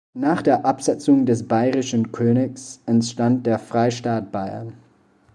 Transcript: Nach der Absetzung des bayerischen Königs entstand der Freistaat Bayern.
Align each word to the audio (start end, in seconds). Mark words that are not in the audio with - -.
Nach 0.15 0.41
der 0.41 0.65
Absetzung 0.65 1.27
des 1.27 1.47
bayerischen 1.47 2.11
Königs 2.11 2.81
entstand 2.87 3.45
der 3.45 3.59
Freistaat 3.59 4.31
Bayern. 4.31 4.73